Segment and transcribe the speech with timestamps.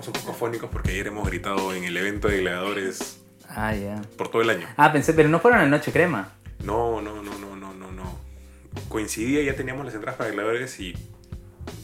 [0.00, 3.72] estamos un poco fónicos porque ayer hemos gritado en el evento de gladiadores Ah,
[4.16, 4.66] por todo el año.
[4.76, 6.32] Ah, pensé, pero no fueron a Noche Crema.
[6.64, 8.18] No, no, no, no, no, no, no.
[8.88, 10.94] Coincidía, ya teníamos las entradas para gladiadores y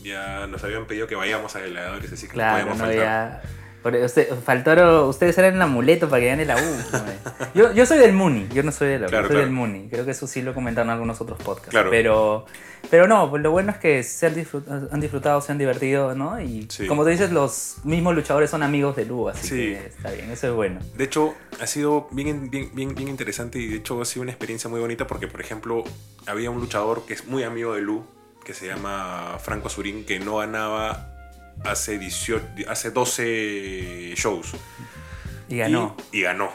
[0.02, 3.42] ya nos habían pedido que vayamos a gladiadores, así que no Claro, podíamos no faltar.
[3.82, 6.60] Por- usted- faltaron, ustedes eran el amuleto para que gane la U.
[7.54, 9.46] yo, yo soy del Muni, yo no soy de la U, Claro, soy claro.
[9.46, 9.88] del Muni.
[9.88, 11.70] Creo que eso sí lo comentaron en algunos otros podcasts.
[11.70, 11.90] Claro.
[11.90, 12.44] Pero,
[12.90, 16.14] pero no, pues lo bueno es que se han disfrutado, han disfrutado, se han divertido,
[16.14, 16.40] ¿no?
[16.40, 16.86] Y Sí.
[16.86, 19.56] como te dices, los mismos luchadores son amigos de Lu, así Sí.
[19.56, 20.80] que está bien, eso es bueno.
[20.96, 24.32] De hecho, ha sido bien, bien, bien, bien interesante y de hecho ha sido una
[24.32, 25.84] experiencia muy bonita porque, por ejemplo,
[26.26, 28.04] había un luchador que es muy amigo de Lu,
[28.44, 31.14] que se llama Franco Azurín, que no ganaba
[31.64, 34.52] hace, 18, hace 12 shows.
[35.48, 35.96] Y ganó.
[36.12, 36.50] Y, y ganó.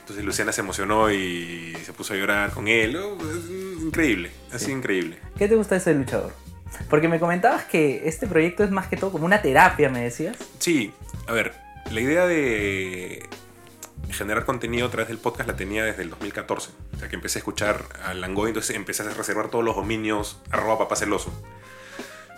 [0.00, 2.96] Entonces Luciana se emocionó y se puso a llorar con él.
[2.96, 3.18] Oh,
[3.82, 5.18] increíble, sido increíble.
[5.36, 6.32] ¿Qué te gusta de ese luchador?
[6.88, 10.36] Porque me comentabas que este proyecto es más que todo como una terapia, me decías.
[10.58, 10.92] Sí,
[11.26, 11.54] a ver,
[11.90, 13.28] la idea de
[14.10, 16.70] generar contenido a través del podcast la tenía desde el 2014.
[16.96, 20.40] O sea, que empecé a escuchar a Langoy, entonces empecé a reservar todos los dominios
[20.50, 21.32] arroba papaceloso.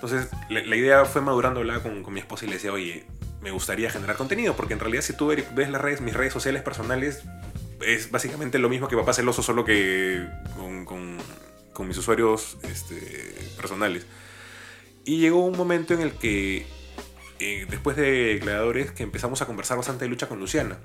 [0.03, 3.05] Entonces, la, idea fue madurando hablaba con, con mi esposa y le decía, oye,
[3.43, 6.63] me gustaría generar contenido, porque en realidad si tú ves las redes, mis redes sociales
[6.63, 7.23] personales,
[7.85, 11.19] es básicamente lo mismo que Papá Celoso, solo que con, con-
[11.75, 14.07] con mis usuarios este, personales.
[15.05, 16.67] Y llegó un momento en el que,
[17.39, 20.79] eh, después de Gladiadores, que empezamos a conversar bastante de lucha con Luciana.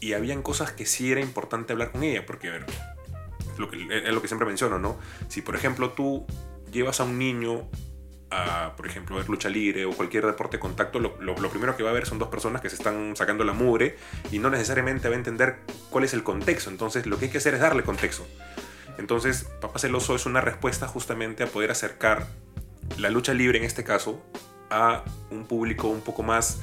[0.00, 2.66] Y habían cosas que sí era importante hablar con ella, porque, a ver,
[3.58, 4.98] lo que, es lo que siempre menciono, ¿no?
[5.28, 6.26] Si, por ejemplo, tú
[6.72, 7.68] llevas a un niño
[8.30, 11.16] a, por ejemplo, ver lucha libre o cualquier deporte de contacto, lo,
[11.50, 13.96] primero que va a ver son dos personas que se están sacando la mugre
[14.32, 15.58] y no necesariamente va a entender
[15.90, 16.70] cuál es el contexto.
[16.70, 18.26] Entonces, lo que hay que hacer es darle contexto.
[18.98, 22.26] Entonces, Papá Celoso es una respuesta justamente a poder acercar
[22.98, 24.22] la lucha libre, en este caso,
[24.70, 26.60] a un público un poco más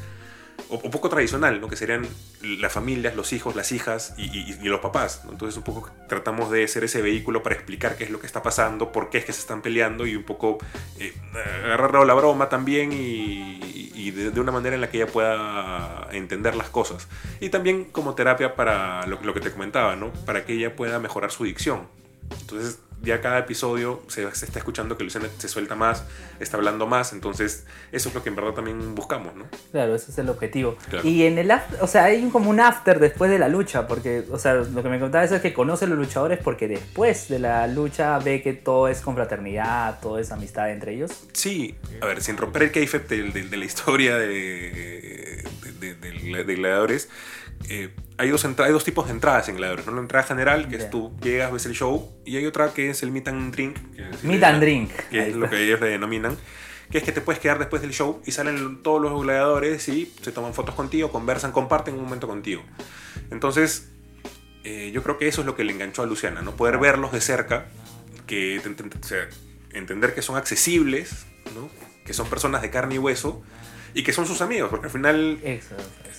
[0.69, 2.07] o, o poco tradicional, que serían
[2.41, 5.23] las familias, los hijos, las hijas y, los papás.
[5.29, 8.43] Entonces un poco tratamos de ser ese vehículo para explicar qué es lo que está
[8.43, 10.57] pasando, por qué es que se están peleando y un poco
[10.99, 11.13] eh,
[11.65, 13.59] agarrarle la broma también y,
[14.13, 17.07] de una manera en la que ella pueda entender las cosas.
[17.39, 20.11] Y también como terapia para lo, lo que te comentaba, ¿no?
[20.25, 21.87] para que ella pueda mejorar su dicción.
[22.41, 26.03] Entonces ya cada episodio se, se está escuchando que Luciana se suelta más,
[26.39, 29.45] está hablando más, entonces eso es lo que en verdad también buscamos, ¿no?
[29.71, 30.77] Claro, ese es el objetivo.
[30.89, 31.07] Claro.
[31.07, 34.23] Y en el after, o sea, hay como un after después de la lucha, porque,
[34.31, 37.27] o sea, lo que me contaba eso es que conoce a los luchadores porque después
[37.29, 41.11] de la lucha ve que todo es confraternidad, todo es amistad entre ellos.
[41.33, 45.43] Sí, a ver, sin romper el kayfabe de, de- de la historia de, de,
[45.79, 47.09] de- de- de gladiadores,
[47.69, 49.93] eh, hay, dos hay dos tipos de entradas en gladiadores, ¿no?
[49.93, 50.83] La entrada general, que Ya.
[50.85, 53.77] es tú llegas, ves el show, y hay otra que es el meet and drink.
[53.95, 54.91] que es- Meet and drink.
[55.09, 56.37] Que Ahí es lo que ellos le denominan.
[56.91, 60.13] Que es que te puedes quedar después del show y salen todos los gladiadores y
[60.21, 62.61] se toman fotos contigo, conversan, comparten un momento contigo.
[63.31, 63.89] Entonces,
[64.63, 66.55] eh, yo creo que eso es lo que le enganchó a Luciana, ¿no?
[66.55, 67.65] Poder verlos de cerca,
[68.27, 69.27] que o sea,
[69.71, 71.25] entender que son accesibles,
[71.55, 71.69] ¿no?
[72.05, 73.41] Que son personas de carne y hueso
[73.95, 75.75] y que son sus amigos, porque al final Eso.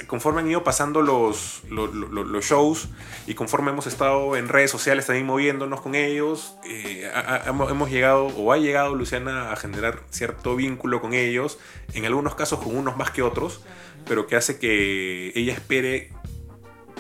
[0.07, 2.89] conforme han ido pasando los, lo- lo- los shows
[3.27, 7.69] y conforme hemos estado en redes sociales también moviéndonos con ellos, eh, ha- ha- hemos
[7.73, 11.59] hemos llegado o ha llegado Luciana a generar cierto vínculo con ellos,
[11.95, 13.61] en algunos casos con unos más que otros,
[14.07, 16.11] pero que hace que ella espere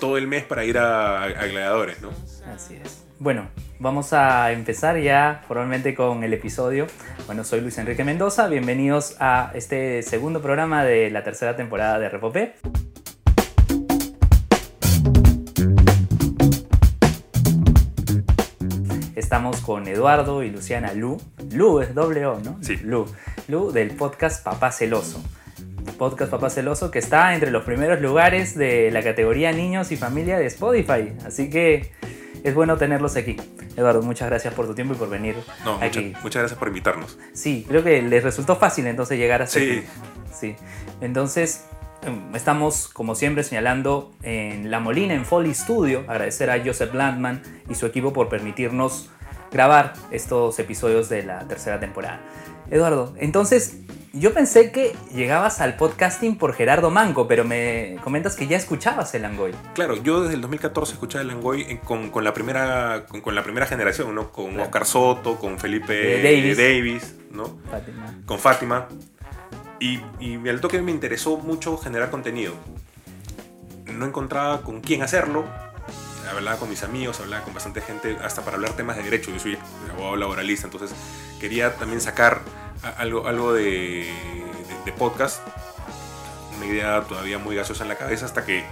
[0.00, 2.10] todo el mes para ir a, a Gladiadores, ¿no?
[2.52, 3.04] Así es.
[3.24, 3.48] Bueno,
[3.78, 6.86] vamos a empezar ya formalmente con el episodio.
[7.24, 12.10] Bueno, soy Luis Enrique Mendoza, bienvenidos a este segundo programa de la tercera temporada de
[12.10, 12.56] Repopé.
[19.16, 21.18] Estamos con Eduardo y Luciana Lu.
[21.50, 22.58] Lu es doble O, ¿no?
[22.60, 22.76] Sí.
[22.76, 23.06] Lu.
[23.48, 25.24] Lu del podcast Papá Celoso.
[25.96, 30.36] Podcast Papá Celoso que está entre los primeros lugares de la categoría Niños y Familia
[30.38, 31.14] de Spotify.
[31.24, 31.90] Así que
[32.44, 33.36] es bueno tenerlos aquí.
[33.76, 35.34] Eduardo, muchas gracias por tu tiempo y por venir
[35.64, 36.12] No, mucha- aquí.
[36.22, 37.18] muchas gracias por invitarnos.
[37.32, 39.70] Sí, creo que les resultó fácil entonces llegar hasta Sí.
[39.78, 39.86] aquí.
[40.32, 40.56] Sí.
[41.00, 41.64] Entonces,
[42.02, 47.42] em, estamos como siempre señalando en La Molina, en Foley Studio, agradecer a Joseph Landman
[47.68, 49.10] y su equipo por permitirnos
[49.50, 52.20] grabar estos episodios de la tercera temporada.
[52.70, 53.78] Eduardo, entonces
[54.12, 59.12] yo pensé que llegabas al podcasting por Gerardo Manco, pero me comentas que ya escuchabas
[59.14, 59.52] el Angoy.
[59.74, 63.34] Claro, yo desde el 2014 escuchaba el Langoy en- con, con la primera con, con
[63.34, 64.30] la primera generación, ¿no?
[64.30, 64.62] Con Claro.
[64.64, 66.56] Oscar Soto, con Felipe Eh, Davis.
[66.56, 67.58] Davis, ¿no?
[67.70, 68.14] Fátima.
[68.24, 68.88] con Fátima.
[69.80, 72.54] Y, y al toque me interesó mucho generar contenido.
[73.86, 75.44] No encontraba con quién hacerlo.
[76.30, 79.30] Hablaba con mis amigos, hablaba con bastante gente, hasta para hablar temas de derecho.
[79.30, 79.58] Yo soy
[79.92, 80.96] abogado laboralista, entonces
[81.44, 82.40] quería también sacar
[82.96, 85.42] algo, algo de, de- de podcast.
[86.56, 88.64] una idea todavía muy gaseosa en la cabeza hasta que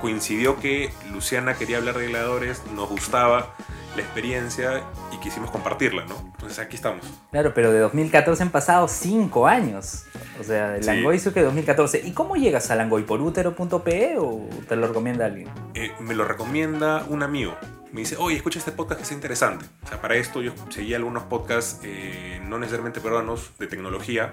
[0.00, 3.54] coincidió que Luciana quería hablar de gladiadores, nos gustaba
[3.96, 4.82] la experiencia
[5.12, 6.14] y quisimos compartirla, ¿no?
[6.34, 7.04] Entonces aquí estamos.
[7.32, 10.04] Claro, pero de 2014 han pasado 5 años.
[10.38, 10.86] O sea, de Sí.
[10.86, 12.02] Langoy que 2014.
[12.04, 13.02] ¿Y cómo llegas a Langoy?
[13.02, 15.48] ¿Por útero.pe o te lo recomienda alguien?
[15.74, 17.56] Eh, me lo recomienda un amigo.
[17.92, 19.64] Me dice, oye, escucha este podcast que es interesante.
[19.84, 24.32] O sea, para esto yo seguía algunos podcasts, eh, no necesariamente peruanos, de tecnología.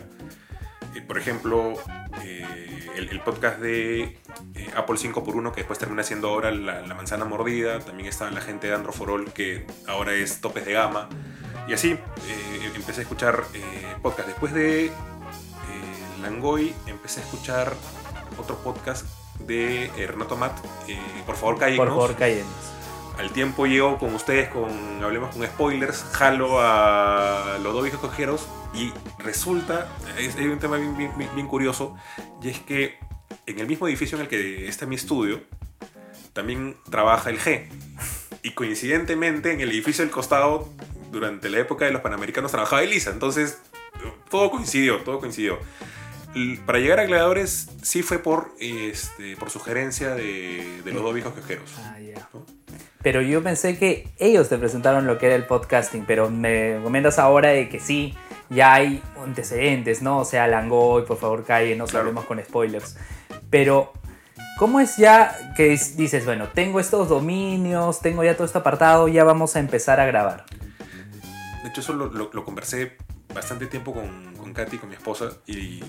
[0.96, 1.74] Eh, por ejemplo,
[2.24, 4.02] eh, el, podcast de
[4.56, 7.80] eh, Apple 5x1, que después termina siendo ahora la, manzana mordida.
[7.80, 11.08] También está la gente de Androforol, que ahora es topes de gama.
[11.68, 11.98] Y así
[12.76, 14.28] empecé a escuchar eh, podcast.
[14.28, 14.92] Después de
[16.22, 17.74] Langoy, empecé a escuchar
[18.38, 19.06] otro podcast
[19.40, 20.58] de Renato Matt.
[20.88, 21.88] eh, por favor, Por cállenos.
[21.88, 22.73] favor, cállenos.
[23.18, 24.70] Al tiempo llego con ustedes con
[25.04, 29.88] Hablemos con Spoilers, jalo a los dos viejos cojeros y resulta,
[30.18, 31.96] es, hay un tema bien, bien- bien- curioso,
[32.42, 32.98] y es que
[33.46, 35.42] en el mismo edificio en el que está mi estudio,
[36.34, 37.68] también trabaja el G.
[38.42, 40.68] Y coincidentemente en el edificio del costado,
[41.12, 43.12] durante la época de los Panamericanos, trabajaba Elisa.
[43.12, 43.60] Entonces,
[44.30, 45.60] todo coincidió, todo coincidió.
[46.66, 51.34] Para llegar a Gladiadores sí fue por, este, por sugerencia de, de los dos viejos
[51.34, 51.72] cojeros.
[51.78, 52.28] Ah, ya.
[52.34, 52.44] ¿no?
[53.04, 57.20] Pero yo pensé que ellos te presentaron lo que era el podcasting, pero me comentas
[57.20, 58.16] ahora de que sí,
[58.50, 60.20] ya hay antecedentes, ¿no?
[60.20, 62.00] O sea, Langoy, por favor, calle, no Claro.
[62.00, 62.96] hablemos con spoilers.
[63.50, 63.92] Pero,
[64.58, 69.24] ¿cómo es ya que dices, bueno, tengo estos dominios, tengo ya todo esto apartado, ya
[69.26, 70.46] vamos a empezar a grabar?
[71.64, 72.96] De hecho, eso lo, lo- lo conversé
[73.34, 75.84] bastante tiempo con, con Katy, con mi esposa, y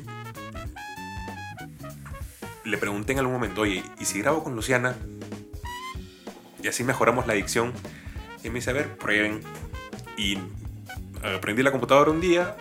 [2.65, 4.97] le pregunté en algún momento, oye, ¿y si grabo con Luciana?
[6.65, 7.73] Y así mejoramos la adicción.
[8.43, 9.41] Y me dice, a ver, prueben.
[10.17, 10.39] Y
[11.37, 12.57] aprendí la computadora un día,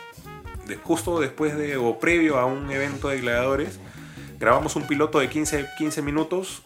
[0.68, 3.80] de- justo después de, o previo a un evento de gladiadores,
[4.40, 6.64] grabamos un piloto de 15, 15 minutos,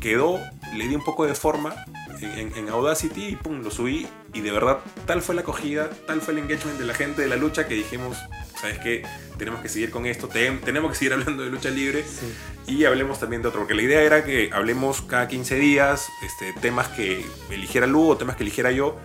[0.00, 0.38] quedó,
[0.74, 1.74] le di un poco de forma
[2.22, 4.06] en, Audacity y pum, lo subí.
[4.32, 7.28] Y de verdad, tal fue la acogida, tal fue el engagement de la gente de
[7.28, 8.16] la lucha que dijimos,
[8.60, 9.02] ¿sabes qué?
[9.38, 12.32] Tenemos que seguir con esto, te- tenemos que seguir hablando de lucha libre Sí.
[12.74, 16.52] y hablemos también de otro, porque la idea era que hablemos cada 15 días, este,
[16.60, 18.96] temas que eligiera Lu o temas que eligiera yo,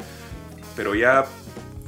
[0.76, 1.26] pero ya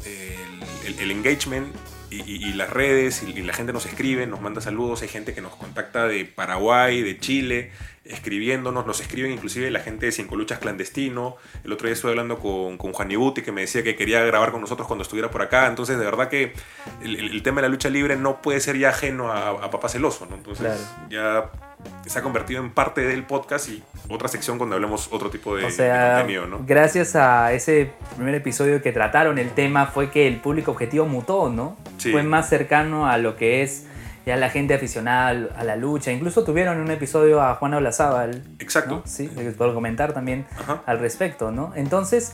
[0.06, 0.38] eh,
[0.85, 1.68] el, el- el engagement
[2.09, 5.07] y, y- y las redes y, y la gente nos escribe, nos manda saludos, hay
[5.09, 7.71] gente que nos contacta de Paraguay, de Chile,
[8.06, 12.39] escribiéndonos, nos escriben inclusive la gente de Cinco Luchas Clandestino, el otro día estuve hablando
[12.39, 15.42] con, con Juan Ibuti que me decía que quería grabar con nosotros cuando estuviera por
[15.42, 16.54] acá, entonces de verdad que
[17.04, 19.69] el, el- el tema de la lucha libre no puede ser ya ajeno a, a
[19.69, 20.36] Papá Celoso, ¿no?
[20.36, 20.81] Entonces Claro.
[21.10, 21.51] ya
[22.06, 25.63] se ha convertido en parte del podcast y otra sección cuando hablemos otro tipo de,
[25.63, 26.62] O de sea, contenido, ¿no?
[26.66, 31.50] gracias a ese primer episodio que trataron el tema fue que el público objetivo mutó,
[31.50, 31.75] ¿no?
[31.98, 32.12] Sí.
[32.12, 33.84] Fue más cercano a lo que es
[34.25, 36.12] ya la gente aficionada a la lucha.
[36.12, 38.44] Incluso tuvieron un episodio a Juana Olazábal.
[38.60, 38.95] Exacto.
[38.95, 39.04] ¿no?
[39.06, 40.81] Sí, les puedo comentar también Ajá.
[40.86, 41.72] al respecto, ¿no?
[41.78, 42.34] Entonces,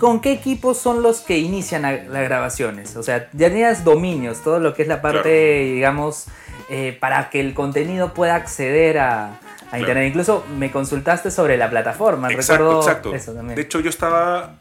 [0.00, 2.96] ¿con qué equipos son los que inician las grabaciones?
[2.96, 5.20] O sea, ya tenías dominios, todo lo que es la parte,
[5.62, 5.74] Claro.
[5.74, 6.26] digamos,
[6.68, 9.38] eh, para que el contenido pueda acceder a, a
[9.70, 9.78] Claro.
[9.78, 10.08] Internet.
[10.08, 13.14] Incluso me consultaste sobre la plataforma, Exacto, recuerdo exacto.
[13.14, 13.56] eso también.
[13.56, 14.58] De hecho, yo estaba.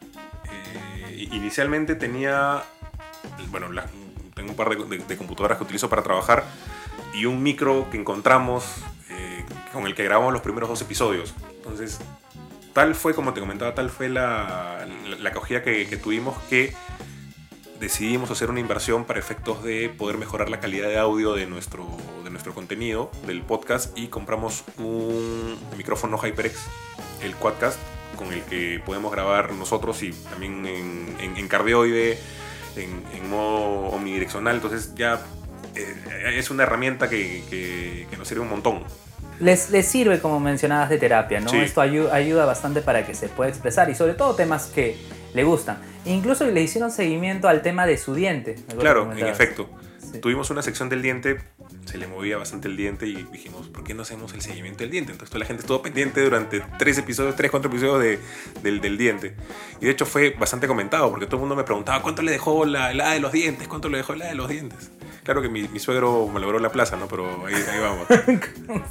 [0.51, 2.63] eh, inicialmente tenía.
[3.49, 3.85] Bueno, la-
[4.35, 6.43] tengo un par de, de- de computadoras que utilizo para trabajar
[7.13, 8.65] y un micro que encontramos
[9.09, 11.33] eh, con el que grabamos los primeros dos episodios.
[11.57, 11.99] Entonces,
[12.73, 16.73] tal fue, como te comentaba, tal fue la, la, la acogida que, que tuvimos que
[17.79, 21.85] decidimos hacer una inversión para efectos de poder mejorar la calidad de audio de nuestro,
[22.23, 26.59] de nuestro contenido, del podcast, y compramos un micrófono HyperX,
[27.21, 27.77] el Quadcast,
[28.15, 32.17] con el que podemos grabar nosotros y también en, en- en cardioide,
[32.77, 35.21] en, en modo omnidireccional, entonces ya
[35.75, 38.83] eh, es una herramienta que, que- que nos sirve un montón.
[39.41, 41.49] Les, les sirve, como mencionabas, de terapia, ¿no?
[41.49, 41.57] Sí.
[41.57, 44.95] Esto ayu- ayuda bastante para que se pueda expresar y sobre todo temas que
[45.35, 45.77] le gustan.
[46.05, 48.55] Incluso le hicieron seguimiento al tema de su diente.
[48.79, 49.69] Claro, en efecto.
[49.99, 50.19] Sí.
[50.19, 51.39] Tuvimos una sección del diente,
[51.85, 54.91] se le movía bastante el diente y dijimos, ¿por qué no hacemos el seguimiento del
[54.91, 55.11] diente?
[55.11, 58.19] Entonces toda la gente estuvo pendiente durante tres episodios, tres, cuatro episodios de-
[58.61, 59.35] del, del diente.
[59.81, 62.65] Y de hecho fue bastante comentado porque todo el mundo me preguntaba, ¿cuánto le dejó
[62.65, 63.67] la helada de los dientes?
[63.67, 64.91] ¿Cuánto le dejó la de los dientes?
[65.23, 67.07] Claro que mi, mi suegro me logró la plaza, ¿no?
[67.07, 68.07] Pero ahí, ahí vamos.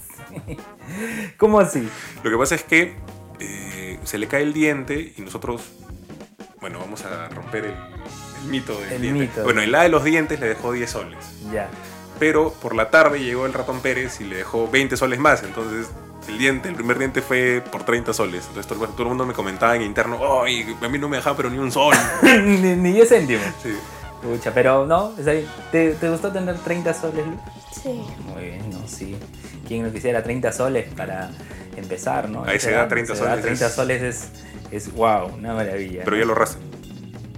[1.39, 1.89] ¿Cómo así?
[2.23, 2.95] Lo que pasa es que
[3.41, 5.63] eh, se le cae el diente y nosotros,
[6.65, 9.21] bueno, vamos a romper el, el mito del El diente.
[9.21, 9.43] mito.
[9.45, 11.19] Bueno, el helada de los dientes le dejó 10 soles.
[11.53, 11.69] Ya.
[12.19, 15.43] pero por la tarde llegó el ratón Pérez y le dejó 20 soles más.
[15.43, 15.89] Entonces,
[16.27, 18.47] el diente, el primer diente fue por 30 soles.
[18.49, 20.75] Entonces, todo, todo el mundo me comentaba en interno, ¡ay!
[20.81, 21.95] a mí no me dejaba, pero ni un sol.
[22.23, 23.45] ni, ni 10 céntimos.
[23.63, 23.75] Sí.
[24.23, 25.13] Pucha, pero no,
[25.71, 27.39] ¿te, te gustó tener 30 soles, Lu?
[27.83, 28.03] Sí.
[28.33, 29.19] Muy bien, no, sí.
[29.69, 31.31] ¿Quién no quisiera 30 soles para
[31.77, 32.43] empezar, no?
[32.45, 34.29] A esa edad, 30 esa edad, soles 30 es- soles es,
[34.71, 36.03] es wow, una maravilla.
[36.05, 36.63] Pero ya lo rastan.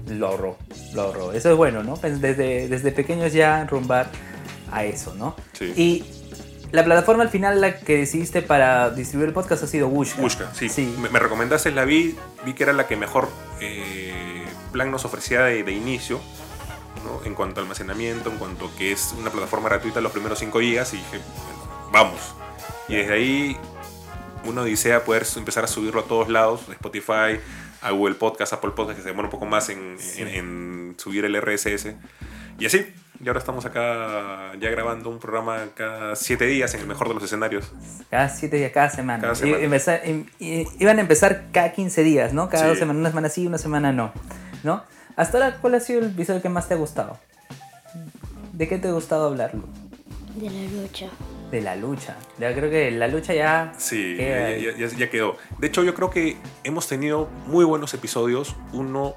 [0.09, 0.56] Lo ahorró,
[0.95, 1.33] lo ahorró.
[1.33, 1.97] Eso es bueno, ¿no?
[1.97, 4.09] Pues desde, desde pequeños ya rumbar
[4.71, 5.35] a eso, ¿no?
[5.52, 5.73] Sí.
[5.76, 6.04] Y
[6.73, 10.21] la plataforma al final la que decidiste para distribuir el podcast ha sido Wooshka.
[10.21, 10.68] Busca, sí.
[10.68, 10.95] Sí.
[11.00, 13.28] Me, me recomendaste, la vi, vi que era la que mejor
[13.61, 16.21] eh, plan nos ofrecía de, de inicio,
[17.04, 17.25] ¿no?
[17.25, 20.92] En cuanto a almacenamiento, en cuanto que es una plataforma gratuita los primeros 5 días
[20.95, 22.21] y dije, bueno, vamos.
[22.88, 23.56] Y desde ahí
[24.47, 27.38] uno desea poder empezar a subirlo a todos lados, Spotify,
[27.83, 30.23] a Google Podcast, Apple Podcast, que se demora un poco más en, Sí.
[30.23, 31.95] en- en subir el RSS.
[32.59, 32.87] Y así,
[33.23, 37.15] y ahora estamos acá ya grabando un programa cada 7 días en el mejor de
[37.15, 37.71] los escenarios.
[38.11, 39.21] Cada siete días, cada semana.
[39.23, 39.59] Cada semana.
[39.62, 40.00] empezar-
[40.38, 42.49] iban a empezar cada 15 días, ¿no?
[42.49, 42.69] Cada Sí.
[42.71, 44.12] dos semanas, una semana sí, una semana no.
[44.65, 44.83] ¿No?
[45.17, 47.19] Hasta ahora, ¿cuál ha sido el episodio que más te ha gustado?
[48.53, 49.65] ¿De qué te ha gustado hablarlo?
[50.35, 51.07] De la lucha.
[51.50, 52.17] De la lucha.
[52.38, 53.73] Ya creo que la lucha ya.
[53.79, 55.37] Sí, queda ya, ya- ya- quedó.
[55.59, 58.57] De hecho, yo creo que hemos tenido muy buenos episodios.
[58.73, 59.15] Uno,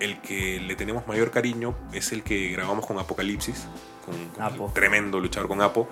[0.00, 3.66] el que le tenemos mayor cariño, es el que grabamos con Apocalipsis,
[4.04, 4.14] con,
[4.58, 5.88] con el tremendo luchador con Apo,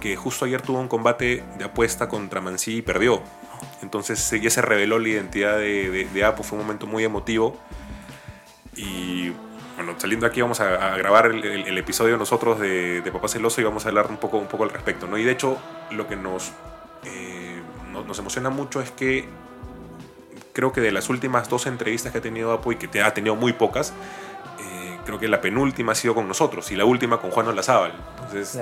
[0.00, 3.20] que justo ayer tuvo un combate de apuesta contra Mansi y perdió.
[3.82, 7.56] Entonces ya se reveló la identidad de, de- de Apo, fue un momento muy emotivo.
[8.76, 9.32] Y
[9.76, 13.28] bueno, saliendo aquí vamos a, a grabar el, el- el episodio nosotros de, de Papá
[13.28, 15.06] Celoso y vamos a hablar un poco, un poco al respecto.
[15.06, 15.18] ¿no?
[15.18, 15.58] Y de hecho,
[15.90, 16.52] lo que nos,
[17.04, 17.60] eh,
[17.92, 19.28] no- nos emociona mucho es que
[20.52, 23.12] creo que de las últimas dos entrevistas que ha tenido Apo y que te ha
[23.12, 23.92] tenido muy pocas,
[24.60, 27.92] eh, creo que la penúltima ha sido con nosotros y la última con Juan Olazábal.
[28.14, 28.54] Entonces,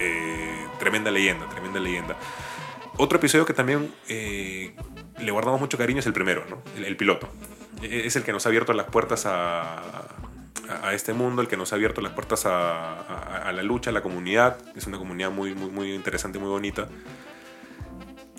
[0.00, 2.14] eh, tremenda leyenda, tremenda leyenda.
[2.98, 6.58] Otro episodio que también le guardamos mucho cariño es el primero, ¿no?
[6.76, 7.28] el, el piloto.
[7.82, 9.82] E- Es el que nos ha abierto las puertas a,
[10.92, 14.56] este mundo, el que nos ha abierto las puertas a la lucha, a la comunidad.
[14.74, 16.88] Es una comunidad muy, muy, muy interesante, muy bonita.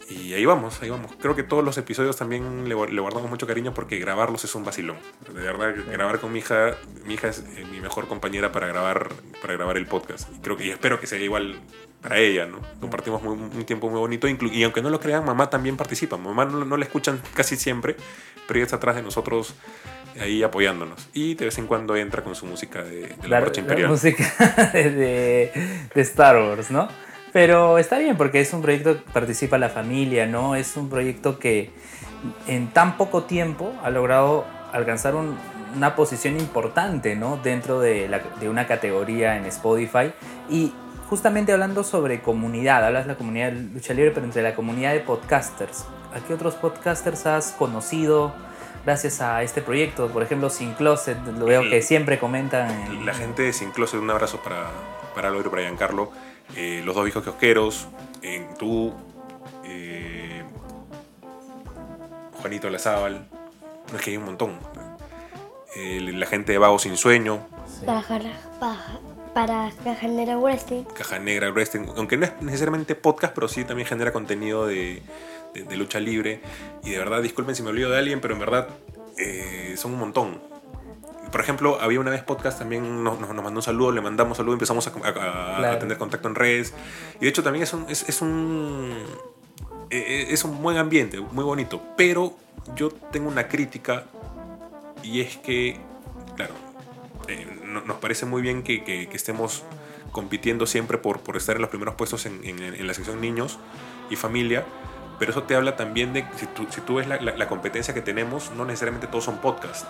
[0.09, 1.11] Y ahí vamos, ahí vamos.
[1.19, 4.63] Creo que todos los episodios también le, le guardamos mucho cariño porque grabarlos es un
[4.63, 4.95] vacilón.
[5.33, 9.09] De verdad, grabar con mi hija, mi hija es eh, mi mejor compañera para grabar,
[9.41, 10.29] para grabar el podcast.
[10.33, 11.59] Y creo que y espero que sea igual
[12.01, 12.59] para ella, ¿no?
[12.79, 16.15] Compartimos muy- un tiempo muy bonito y aunque no lo crean, mamá también participa.
[16.15, 17.97] Mamá no, no la escuchan casi siempre,
[18.47, 19.55] pero ella está atrás de nosotros
[20.21, 21.09] ahí apoyándonos.
[21.13, 23.65] Y de vez en cuando entra con su música de, de la, La, marcha la
[23.67, 23.89] imperial.
[23.89, 25.51] música de,
[25.93, 26.87] de Star Wars, ¿no?
[27.37, 30.55] Pero está bien porque es un proyecto que participa la familia, ¿no?
[30.55, 31.69] Es un proyecto que
[32.47, 35.37] en tan poco tiempo ha logrado alcanzar un-
[35.75, 37.37] una posición importante, ¿no?
[37.37, 40.13] Dentro de, la- de una categoría en Spotify.
[40.49, 40.73] Y
[41.11, 44.93] justamente hablando sobre comunidad, hablas de la comunidad de lucha libre, pero entre la comunidad
[44.93, 45.85] de podcasters.
[46.15, 48.33] ¿A qué otros podcasters has conocido
[48.83, 50.07] gracias a este proyecto?
[50.07, 52.71] Por ejemplo, Sin Closet, lo veo que siempre comentan.
[52.71, 54.71] en- La gente de Sin Closet, un abrazo para,
[55.13, 56.11] para y para Giancarlo.
[56.55, 57.87] Eh, los dos viejos kiosqueros,
[58.21, 58.93] en tú,
[59.65, 60.43] eh,
[62.41, 63.25] Juanito Lazábal.
[63.91, 64.57] No es que hay un montón.
[65.75, 67.45] Eh, la gente de Vago Sin Sueño,
[67.85, 68.99] Para, Jara- para,
[69.33, 70.83] para Caja Negra Wrestling.
[70.83, 71.85] Caja Negra Wrestling.
[71.95, 75.01] Aunque no es necesariamente podcast, pero sí también genera contenido de,
[75.53, 76.41] de- de lucha libre.
[76.83, 78.69] Y de verdad, disculpen si me olvido de alguien, pero en verdad
[79.17, 80.41] eh, son un montón.
[81.31, 84.53] Por ejemplo, había una vez podcast también, nos, nos- mandó un saludo, le mandamos saludo,
[84.53, 85.75] empezamos a, a- a- Claro.
[85.75, 86.73] a tener contacto en redes.
[87.19, 88.93] Y de hecho también es un, es, es un,
[89.89, 91.81] eh, es un buen ambiente, muy bonito.
[91.97, 92.33] Pero
[92.75, 94.05] yo tengo una crítica
[95.03, 95.79] y es que,
[96.35, 96.53] claro,
[97.27, 99.63] eh, no- nos parece muy bien que, que- que estemos
[100.11, 103.59] compitiendo siempre por, por estar en los primeros puestos en, en- en la sección niños
[104.09, 104.65] y familia,
[105.19, 107.93] pero eso te habla también de, si tú, si tú ves la, la- la competencia
[107.93, 109.85] que tenemos, no necesariamente todos son podcasts.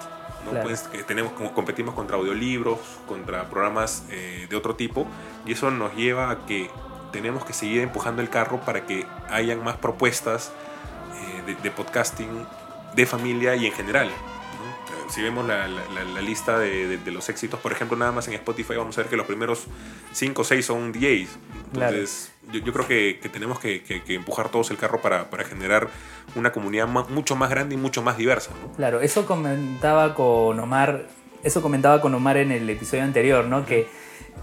[0.48, 0.52] ¿No?
[0.52, 0.68] Claro.
[0.68, 5.06] Pues, que tenemos, como competimos contra audiolibros, contra programas eh, de otro tipo,
[5.46, 6.70] y eso nos lleva a que
[7.12, 10.52] tenemos que seguir empujando el carro para que hayan más propuestas
[11.16, 12.46] eh, de, de podcasting
[12.96, 14.10] de familia y en general.
[15.10, 18.12] Si vemos la, la- la- la lista de, de- de los éxitos, por ejemplo, nada
[18.12, 19.66] más en Spotify vamos a ver que los primeros
[20.12, 21.30] 5 o 6 son DJs.
[21.74, 25.30] Entonces, yo, yo creo que, que tenemos que, que- que empujar todos el carro para,
[25.30, 25.88] para generar
[26.36, 28.52] una comunidad mucho más grande y mucho más diversa.
[28.62, 28.74] ¿no?
[28.74, 31.08] Claro, eso comentaba con Omar,
[31.44, 33.66] eso comentaba con Omar en el episodio anterior, ¿no?
[33.66, 33.88] Que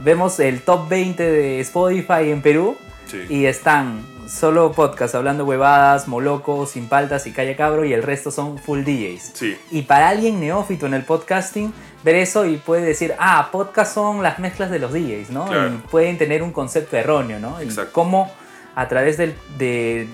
[0.01, 3.21] vemos el top 20 de Spotify en Perú Sí.
[3.29, 8.31] y están solo podcasts hablando huevadas, molocos, sin paltas y calla cabro y el resto
[8.31, 9.33] son full DJs.
[9.35, 9.57] Sí.
[9.71, 14.23] Y para alguien neófito en el podcasting, ver eso y puede decir, ah, podcast son
[14.23, 15.47] las mezclas de los DJs, ¿no?
[15.47, 15.69] Claro.
[15.75, 17.61] Y pueden tener un concepto erróneo, ¿no?
[17.63, 17.93] Y Exacto.
[17.93, 18.31] cómo
[18.75, 20.09] a través del- de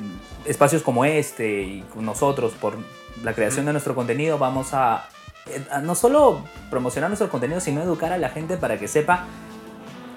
[0.45, 2.75] espacios como este y nosotros, por
[3.23, 5.09] la creación de nuestro contenido, vamos a
[5.47, 9.25] eh, no solo promocionar nuestro contenido, sino educar a la gente para que sepa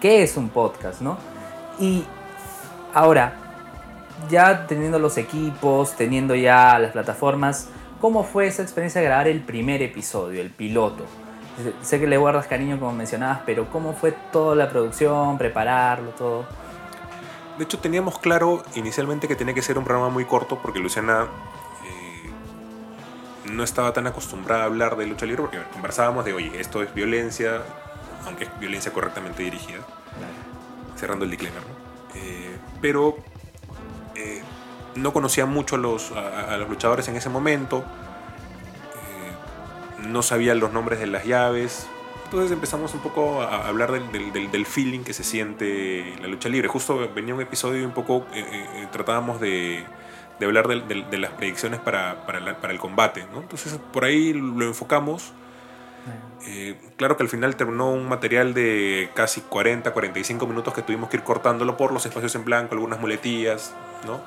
[0.01, 1.17] qué es un podcast, ¿no?
[1.79, 2.03] Y
[2.93, 3.35] ahora,
[4.29, 9.41] ya teniendo los equipos, teniendo ya las plataformas, ¿cómo fue esa experiencia de grabar el
[9.41, 11.05] primer episodio, el piloto?
[11.81, 16.45] Sé que le guardas cariño como mencionabas, pero ¿cómo fue toda la producción, prepararlo, todo?
[17.57, 21.27] De hecho, teníamos claro inicialmente que tenía que ser un programa muy corto porque Luciana
[21.85, 22.31] eh,
[23.51, 26.91] no estaba tan acostumbrada a hablar de lucha libre porque conversábamos de, oye, esto es
[26.95, 27.61] violencia,
[28.25, 29.79] aunque es violencia correctamente dirigida.
[30.95, 31.83] Cerrando el disclaimer, ¿no?
[32.15, 33.17] Eh, pero
[34.15, 34.41] eh,
[34.96, 37.84] no conocía mucho a los, a, los, luchadores en ese momento.
[40.08, 41.88] no sabía los nombres de las llaves.
[42.34, 46.67] Entonces empezamos un poco a hablar del, del, feeling que se siente la lucha libre.
[46.67, 49.84] Justo venía un episodio y un poco eh, eh, eh, tratábamos de,
[50.39, 52.17] de hablar de, las predicciones para
[52.72, 53.27] el combate.
[53.32, 53.41] ¿no?
[53.41, 55.32] Entonces por ahí lo enfocamos.
[56.98, 61.17] claro que al final terminó un material de casi 40, 45 minutos que tuvimos que
[61.17, 64.22] ir cortándolo por los espacios en blanco, algunas muletillas, ¿no?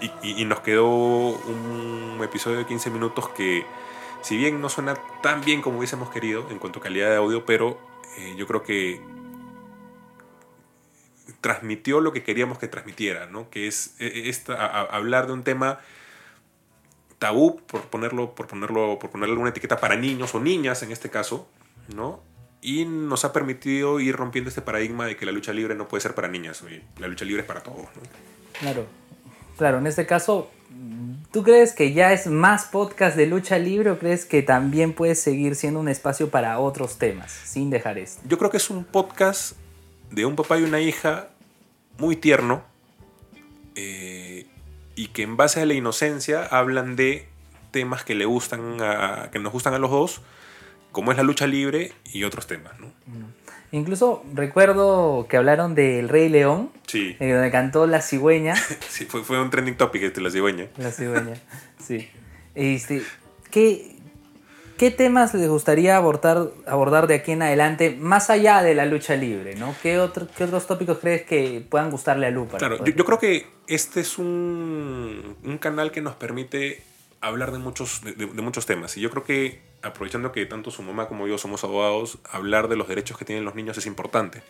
[0.00, 3.64] Y, y, nos quedó un episodio de 15 minutos que
[4.22, 7.44] si bien no suena tan bien como hubiésemos querido en cuanto a calidad de audio,
[7.44, 7.78] pero
[8.18, 9.00] eh, yo creo que
[11.40, 13.50] transmitió lo que queríamos que transmitiera, ¿no?
[13.50, 15.80] Que es e, e, esta, hablar de un tema
[17.18, 21.10] tabú, por ponerlo, por ponerlo, por ponerle alguna etiqueta para niños o niñas en este
[21.10, 21.48] caso,
[21.94, 22.22] ¿no?
[22.60, 26.00] Y nos ha permitido ir rompiendo este paradigma de que la lucha libre no puede
[26.00, 26.62] ser para niñas,
[26.98, 27.86] la lucha libre es para todos.
[28.60, 28.86] Claro,
[29.62, 30.50] claro, en este caso
[31.30, 35.14] ¿Tú crees que ya es más podcast de lucha libre o crees que también puede
[35.14, 38.20] seguir siendo un espacio para otros temas, sin dejar esto?
[38.28, 39.56] Yo creo que es un podcast
[40.10, 41.28] de un papá y una hija
[41.96, 42.62] muy tierno
[43.76, 44.46] eh,
[44.94, 47.26] y que en base a la inocencia hablan de
[47.70, 48.76] temas que le gustan
[49.32, 50.20] que nos gustan a los dos,
[50.90, 52.88] como es la lucha libre y otros temas, ¿no?
[53.06, 53.41] Mm.
[53.72, 56.70] Incluso recuerdo que hablaron del Rey León.
[56.86, 57.16] Sí.
[57.18, 58.54] Eh, donde cantó La Cigüeña.
[58.88, 60.68] sí, fue, fue, un trending topic este, La Cigüeña.
[60.76, 61.34] La Cigüeña,
[61.84, 62.08] sí.
[62.54, 63.02] Este,
[63.50, 63.96] ¿qué,
[64.76, 69.16] ¿Qué temas les gustaría abordar, abordar de aquí en adelante, más allá de la lucha
[69.16, 69.54] libre?
[69.54, 69.74] ¿no?
[69.82, 72.58] ¿Qué, otro, ¿Qué otros tópicos crees que puedan gustarle a Lupa?
[72.58, 76.82] Claro, yo, yo, creo que este es un, un canal que nos permite
[77.22, 78.96] hablar de muchos, de, muchos temas.
[78.96, 82.76] Y yo creo que, aprovechando que tanto su mamá como yo somos abogados, hablar de
[82.76, 84.42] los derechos que tienen los niños es importante.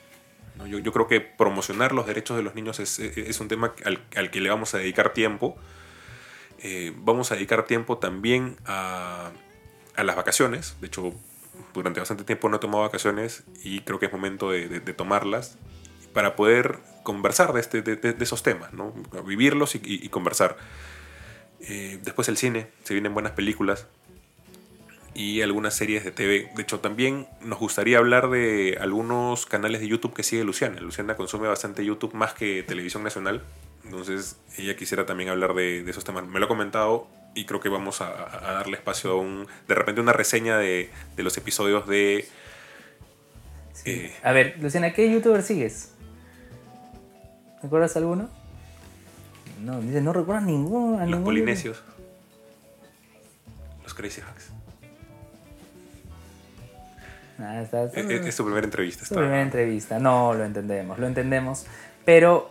[0.66, 4.40] Yo, creo que promocionar los derechos de los niños es, es un tema al, que
[4.40, 5.56] le vamos a dedicar tiempo.
[6.62, 9.32] Eh, vamos a dedicar tiempo también a,
[9.96, 10.76] las vacaciones.
[10.80, 11.14] De hecho,
[11.74, 15.58] durante bastante tiempo no he tomado vacaciones y creo que es momento de, tomarlas
[16.12, 18.92] para poder conversar de, este, esos temas, ¿no?
[19.24, 20.56] vivirlos y conversar.
[21.68, 23.86] Eh, después el cine, se vienen buenas películas
[25.14, 26.50] y algunas series de TV.
[26.54, 30.80] De hecho, también nos gustaría hablar de algunos canales de YouTube que sigue Luciana.
[30.80, 33.42] Luciana consume bastante YouTube más que televisión nacional.
[33.84, 36.26] Entonces, ella quisiera también hablar de, esos temas.
[36.26, 40.00] Me lo ha comentado y creo que vamos a, darle espacio a un, de repente
[40.00, 42.26] una reseña de, los episodios de...
[43.84, 45.92] Eh, a ver, Luciana, ¿qué youtuber sigues?
[47.62, 48.28] ¿Recuerdas alguno?
[49.60, 51.04] No, dice, no recuerdo ninguno.
[51.04, 51.82] Los polinesios.
[53.82, 54.52] Los Crazy Hacks.
[57.42, 59.02] Ah, es, tu primera entrevista.
[59.02, 59.98] Es tu primera entrevista.
[59.98, 61.66] No, lo entendemos, lo entendemos.
[62.04, 62.50] Pero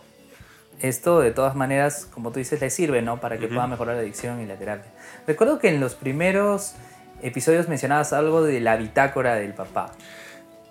[0.80, 3.20] esto de todas maneras, como tú dices, le sirve, ¿no?
[3.20, 4.90] Para que pueda mejorar la adicción y la terapia.
[5.26, 6.74] Recuerdo que en los primeros
[7.22, 9.92] episodios mencionabas algo de la bitácora del papá.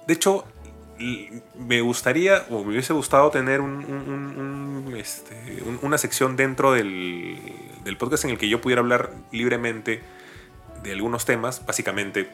[0.05, 0.45] De hecho,
[1.57, 7.39] me gustaría, o me hubiese gustado tener un, este, una sección dentro del,
[7.84, 10.01] del, podcast en el que yo pudiera hablar libremente
[10.84, 11.65] de algunos temas.
[11.65, 12.29] Básicamente,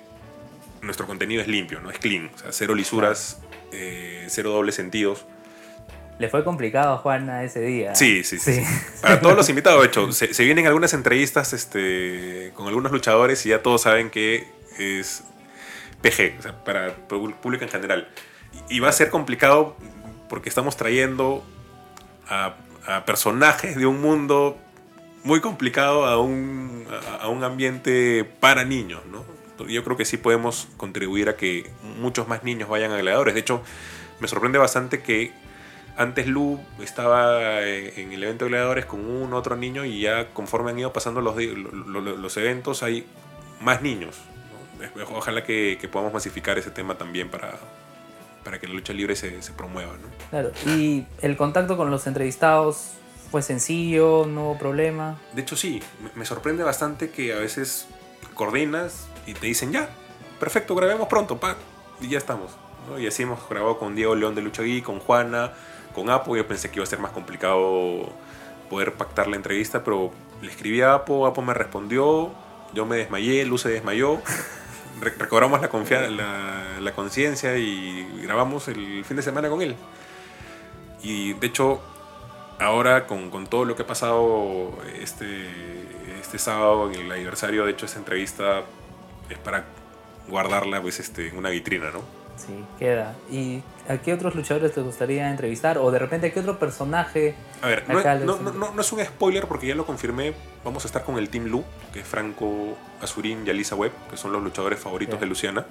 [0.81, 3.39] nuestro contenido es limpio, no es clean, o sea, cero lisuras,
[3.71, 5.25] eh, cero dobles sentidos.
[6.19, 7.93] Le fue complicado a Juana ese día.
[7.93, 8.63] Sí, sí, sí.
[9.01, 13.49] Para todos los invitados, de hecho, se, vienen algunas entrevistas este, con algunos luchadores y
[13.49, 14.47] ya todos saben que
[14.79, 15.23] es
[16.01, 18.09] PG, o sea, para el público en general.
[18.67, 19.75] Y va a ser complicado
[20.27, 21.43] porque estamos trayendo
[22.27, 22.55] a,
[23.05, 24.57] personajes de un mundo
[25.23, 26.87] muy complicado a un,
[27.21, 29.25] a, un ambiente para niños, ¿no?
[29.65, 33.33] Yo creo que sí podemos contribuir a que muchos más niños vayan a gladiadores.
[33.33, 33.61] De hecho,
[34.19, 35.31] me sorprende bastante que
[35.97, 40.71] antes Lu estaba en el evento de gladiadores con un otro niño y ya conforme
[40.71, 43.05] han ido pasando los, los, eventos hay
[43.61, 44.15] más niños.
[45.15, 47.57] Ojalá que, que podamos masificar ese tema también para,
[48.43, 49.93] para que la lucha libre se, se promueva.
[49.93, 50.07] ¿no?
[50.29, 52.91] Claro, y el contacto con los entrevistados
[53.31, 55.17] fue sencillo, no hubo problema.
[55.33, 55.81] De hecho sí,
[56.15, 57.87] me sorprende bastante que a veces
[58.37, 59.89] coordinas y te dicen ya,
[60.39, 61.57] perfecto, grabemos pronto, pa.
[61.99, 62.51] Y ya estamos.
[62.97, 65.51] Y así hemos grabado con Diego León de Lucha Gui, con Juana,
[65.93, 66.37] con Apo.
[66.37, 68.07] Yo pensé que iba a ser más complicado
[68.69, 72.31] poder pactar la entrevista, pero le escribí a Apo, Apo me respondió,
[72.73, 74.21] yo me desmayé, Luz se desmayó.
[75.01, 79.75] Re- recobramos la confianza, la, la conciencia y grabamos el fin de semana con él.
[81.03, 81.79] Y de hecho,
[82.59, 84.71] ahora con, con todo lo que ha pasado
[85.01, 85.47] este,
[86.27, 88.63] este sábado en el aniversario, de hecho esa entrevista
[89.29, 89.63] es para
[90.27, 92.01] guardarla pues este, en una vitrina, ¿no?
[92.35, 93.15] Sí, queda.
[93.31, 95.77] ¿Y a qué otros luchadores te gustaría entrevistar?
[95.77, 97.33] O de repente, ¿a qué otro personaje?
[97.61, 99.85] A ver, no, es- les- no, no- no- no es un spoiler porque ya lo
[99.85, 100.33] confirmé.
[100.65, 101.63] Vamos a estar con el Team Lu,
[101.93, 105.65] que es Franco Azurín y Alisa Webb, que son los luchadores favoritos de Luciana.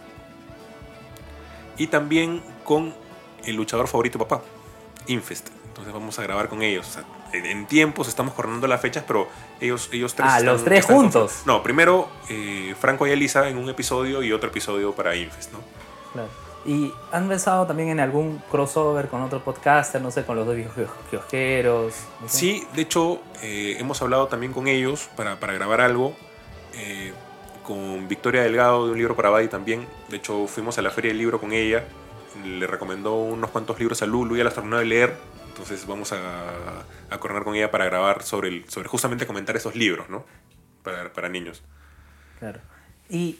[1.76, 2.94] Y también con
[3.44, 4.42] el luchador favorito papá,
[5.06, 5.48] Infest.
[5.76, 6.88] Entonces vamos a grabar con ellos.
[6.88, 9.28] O sea, en, tiempos estamos coordinando las fechas, pero
[9.60, 10.30] ellos, ellos tres.
[10.32, 11.42] Ah, los tres juntos.
[11.44, 15.58] No, primero eh, Franco y Elisa en un episodio y otro episodio para Infest, ¿no?
[16.14, 16.28] Claro.
[16.64, 20.00] ¿Y han pensado también en algún crossover con otro podcaster?
[20.00, 20.56] No sé, con los dos
[21.10, 21.92] kiosqueros.
[22.22, 22.28] no?
[22.28, 26.16] Sí, de hecho, eh, hemos hablado también con ellos para, para grabar algo.
[26.72, 27.12] eh,
[27.66, 29.86] con Victoria Delgado de un libro para Buddy también.
[30.08, 31.84] De hecho, fuimos a la feria del libro con ella.
[32.44, 35.16] Le recomendó unos cuantos libros a Lulu, ya las terminó de leer.
[35.56, 39.74] Entonces vamos a, a coordinar con ella para grabar sobre, el, sobre justamente comentar esos
[39.74, 40.26] libros, ¿no?
[40.82, 41.62] Para, para niños.
[42.38, 42.60] Claro.
[43.08, 43.38] Y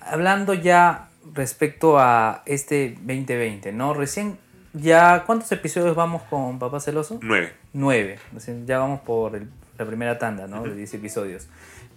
[0.00, 3.94] hablando ya respecto a este 2020, ¿no?
[3.94, 4.38] Recién,
[4.72, 7.18] ya, ¿cuántos episodios vamos con Papá Celoso?
[7.20, 7.52] Nueve.
[7.72, 8.20] Nueve.
[8.32, 10.62] Recién ya vamos por el- la primera tanda, ¿no?
[10.62, 11.48] De 10 episodios.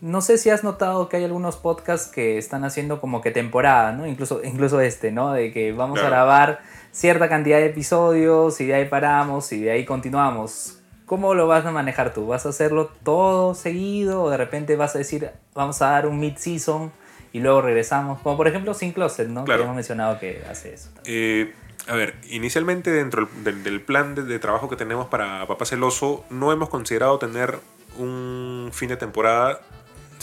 [0.03, 3.93] No sé si has notado que hay algunos podcasts que están haciendo como que temporada,
[3.93, 4.05] ¿no?
[4.05, 5.31] Incluso, incluso este, ¿no?
[5.31, 6.13] De que vamos Claro.
[6.13, 6.59] a grabar
[6.91, 10.79] cierta cantidad de episodios y de ahí paramos y de ahí continuamos.
[11.05, 12.27] ¿Cómo lo vas a manejar tú?
[12.27, 16.19] ¿Vas a hacerlo todo seguido o de repente vas a decir, vamos a dar un
[16.19, 16.91] mid-season
[17.31, 18.19] y luego regresamos?
[18.19, 19.45] Como por ejemplo Sin Closet, ¿no?
[19.45, 19.59] Claro.
[19.61, 20.89] Que hemos mencionado que hace eso.
[21.05, 21.53] Eh,
[21.87, 26.25] a ver, inicialmente dentro del, del plan de, de trabajo que tenemos para Papá Celoso,
[26.29, 27.57] no hemos considerado tener
[27.97, 29.61] un fin de temporada,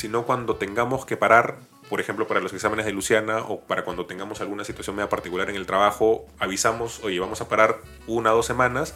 [0.01, 1.59] sino cuando tengamos que parar,
[1.91, 5.51] por ejemplo, para los exámenes de Luciana o para cuando tengamos alguna situación media particular
[5.51, 8.95] en el trabajo, avisamos, oye, vamos a parar una o dos semanas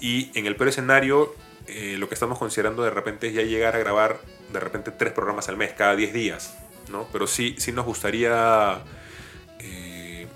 [0.00, 1.34] y en el peor escenario,
[1.66, 4.18] eh, lo que estamos considerando de repente es ya llegar a grabar
[4.50, 6.56] de repente tres programas al mes, cada 10 días,
[6.90, 7.06] ¿no?
[7.12, 8.78] Pero sí, sí nos gustaría
[9.58, 10.26] eh,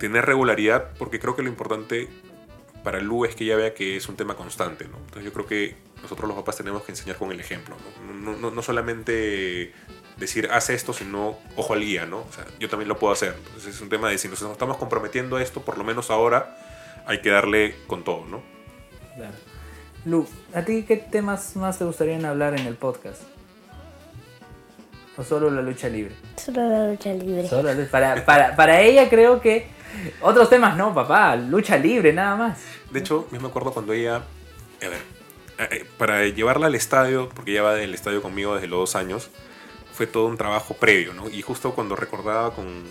[0.00, 2.08] tener regularidad porque creo que lo importante
[2.82, 4.96] para Lu es que ella vea que es un tema constante, ¿no?
[4.96, 8.12] Entonces yo creo que nosotros los papás tenemos que enseñar con el ejemplo, ¿no?
[8.12, 9.72] No, no- no solamente
[10.16, 12.18] decir haz esto, sino ojo al guía, ¿no?
[12.18, 13.34] O sea, yo también lo puedo hacer.
[13.46, 16.56] Entonces es un tema de si nos estamos comprometiendo a esto, por lo menos ahora
[17.06, 18.42] hay que darle con todo, ¿no?
[19.16, 19.34] Claro.
[20.04, 23.22] Lu, ¿a ti qué temas más te gustarían hablar en el podcast?
[25.16, 26.14] ¿O solo la lucha libre?
[26.36, 27.48] Solo la lucha libre.
[27.48, 29.66] Solo la- para, para, para ella creo que
[30.20, 32.58] otros temas no, papá, lucha libre nada más.
[32.90, 35.00] De hecho, yo me acuerdo cuando ella, a ver,
[35.96, 39.30] para llevarla al estadio, porque ella va del estadio conmigo desde los dos años,
[39.92, 41.28] fue todo un trabajo previo, ¿no?
[41.28, 42.84] Y justo cuando recordaba con,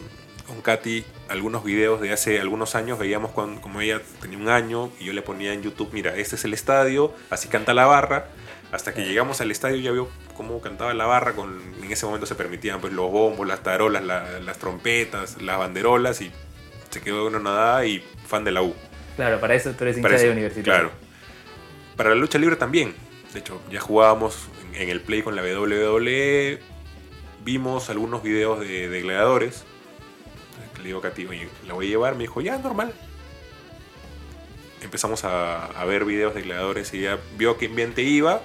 [0.46, 4.92] con Katy algunos videos de hace algunos años, veíamos cuando, como ella tenía un año
[5.00, 8.28] y yo le ponía en YouTube, mira, este es el estadio, así canta la barra.
[8.70, 12.26] Hasta que llegamos al estadio ya vio cómo cantaba la barra, con, en ese momento
[12.26, 16.34] se permitían pues, los bombos, las tarolas, la- las trompetas, las banderolas y
[16.90, 18.74] se quedó una nadada y fan de la U.
[19.16, 20.90] Claro, para eso tú eres hincha de universitario.
[20.90, 21.07] Claro.
[21.98, 22.94] Para la lucha libre también.
[23.34, 26.60] De hecho, ya jugábamos en, el play con la WWE.
[27.44, 29.66] Vimos algunos videos de, gladiadores.
[30.78, 32.14] Le digo a Katy, oye, la voy a llevar.
[32.14, 32.94] Me dijo, ya, normal.
[34.82, 38.42] Empezamos a, ver videos de gladiadores y ella vio qué ambiente iba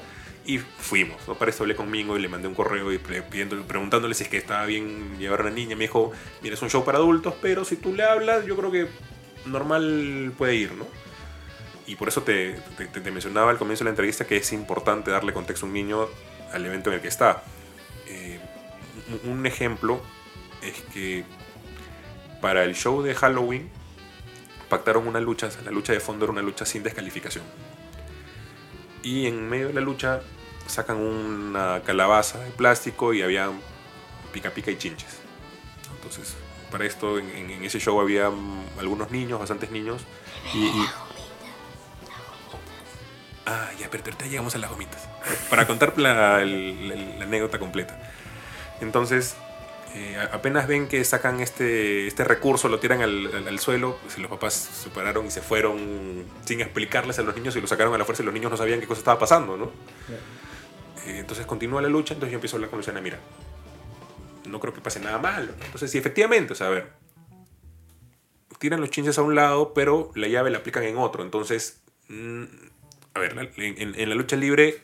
[0.47, 1.21] y fuimos.
[1.29, 1.35] ¿no?
[1.35, 4.65] Para eso hablé conmigo y le mandé un correo y preguntándole si es que estaba
[4.65, 5.77] bien llevar a una niña.
[5.77, 6.11] Me dijo,
[6.43, 8.89] mira, es un show para adultos, pero si tú le hablas, yo creo que
[9.45, 10.87] normal puede ir, ¿no?
[11.93, 15.11] Y por eso te, te- te mencionaba al comienzo de la entrevista que es importante
[15.11, 16.09] darle contexto a un niño
[16.51, 17.43] al evento en el que está.
[18.07, 18.41] Eh,
[19.25, 20.01] un- ejemplo
[20.63, 21.25] es que
[22.41, 23.69] para el show de Halloween
[24.71, 27.45] pactaron una lucha, la lucha de fondo era una lucha sin descalificación.
[29.03, 30.23] Y en medio de la lucha
[30.67, 33.51] sacan una calabaza de plástico y había
[34.33, 35.19] pica pica y chinches.
[35.95, 36.37] Entonces,
[36.71, 38.31] para esto en, en- ese show había
[38.79, 40.01] algunos niños, bastantes niños.
[40.55, 40.87] Y, y-
[44.01, 45.09] pero ahorita llegamos a las gomitas.
[45.51, 47.97] Para contar la, el- la- la anécdota completa.
[48.81, 49.37] Entonces,
[49.95, 54.19] eh, apenas ven que sacan este, este recurso, lo tiran al, al- al suelo, pues,
[54.19, 57.95] los papás se pararon y se fueron sin explicarles a los niños y lo sacaron
[57.95, 59.67] a la fuerza y los niños no sabían qué cosa estaba pasando, ¿no?
[61.07, 63.19] Eh, entonces continúa la lucha, entonces yo empiezo a hablar con Luciana, mira,
[64.49, 65.53] no creo que pase nada malo.
[65.59, 65.65] ¿no?
[65.65, 66.91] Entonces, sí, efectivamente, o sea, a ver,
[68.59, 71.23] tiran los chinches a un lado, pero la llave la aplican en otro.
[71.25, 72.45] Entonces, mm,
[73.15, 74.83] a ver, en, en- en la lucha libre,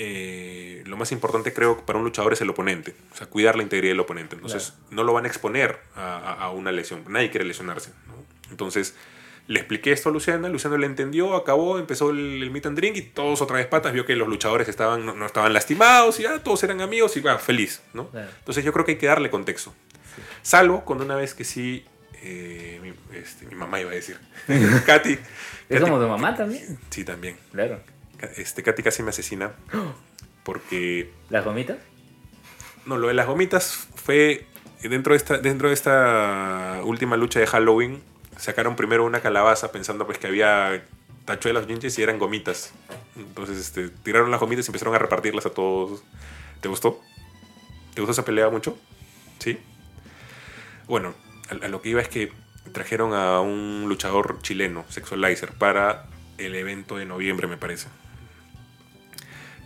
[0.00, 3.62] eh, lo más importante creo para un luchador es el oponente, o sea, cuidar la
[3.64, 4.36] integridad del oponente.
[4.36, 7.04] Entonces, no lo van a exponer a, a- a una lesión.
[7.08, 7.90] Nadie quiere lesionarse.
[8.06, 8.14] ¿no?
[8.50, 8.94] Entonces,
[9.48, 12.96] le expliqué esto a Luciana, Luciana le entendió, acabó, empezó el, el meet and drink
[12.96, 16.24] y todos otra vez patas, vio que los luchadores estaban, no, no estaban lastimados y
[16.24, 18.08] ya todos eran amigos y va, feliz, ¿no?
[18.10, 18.28] Claro.
[18.38, 19.74] Entonces yo creo que hay que darle contexto.
[20.42, 21.84] Salvo cuando una vez que sí,
[22.22, 24.18] eh, mi, este, mi mamá iba a decir,
[24.86, 25.20] Katy, ¿Es
[25.68, 26.78] Katy- como tu mamá también?
[26.90, 27.80] sí también, Claro.
[28.36, 29.52] Este, Katy casi me asesina
[30.42, 31.76] porque ¿Las gomitas?
[32.86, 34.46] no, lo de las gomitas fue
[34.82, 38.02] dentro de esta, dentro de esta última lucha de Halloween.
[38.38, 40.84] Sacaron primero una calabaza pensando pues que había
[41.26, 42.72] tachuelas chinches y eran gomitas.
[43.16, 46.02] Entonces este, tiraron las gomitas y empezaron a repartirlas a todos.
[46.60, 47.00] ¿Te gustó?
[47.94, 48.78] ¿Te gustó esa pelea mucho?
[49.38, 49.58] ¿Sí?
[50.86, 51.14] Bueno,
[51.50, 52.32] a, lo que iba es que
[52.72, 56.06] trajeron a un luchador chileno, Sexualizer, para
[56.38, 57.88] el evento de noviembre, me parece.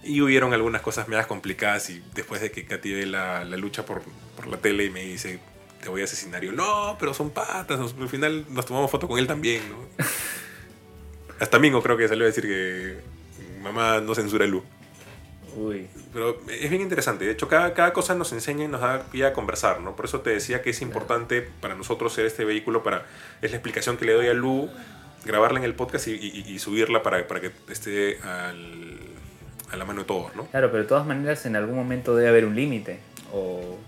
[0.05, 3.85] Y hubieron algunas cosas medias complicadas y después de que Katy ve la, la lucha
[3.87, 4.03] por,
[4.37, 5.38] por la tele y me dice,
[5.81, 6.42] te voy a asesinar.
[6.42, 7.79] Y yo, no, pero son patas.
[7.79, 9.77] nos- al final nos tomamos foto con él también, ¿no?
[11.40, 13.01] Hasta Mingo creo que salió a decir que
[13.62, 14.64] mamá no censura el Lu.
[15.56, 15.88] Uy.
[16.12, 17.24] Pero es bien interesante.
[17.26, 19.94] De hecho, cada, cada cosa nos enseña y nos da pie a conversar, ¿no?
[19.96, 23.06] Por eso te decía que es importante para nosotros ser este vehículo para...
[23.42, 24.70] Es la explicación que le doy a Lu,
[25.24, 28.98] grabarla en el podcast y, y- y subirla para, para que esté al-
[29.70, 30.46] a la mano de todos, ¿no?
[30.46, 32.98] Claro, pero de todas maneras en algún momento debe haber un límite.
[33.32, 33.78] O,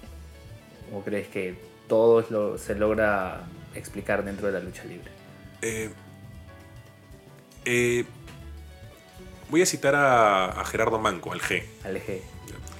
[0.92, 1.54] ¿O crees que
[1.88, 3.42] todo lo, se logra
[3.74, 5.10] explicar dentro de la lucha libre?
[5.62, 5.90] Eh,
[7.64, 8.04] eh,
[9.50, 11.62] voy a citar a, a Gerardo Manco, al G.
[11.84, 12.22] Al eje.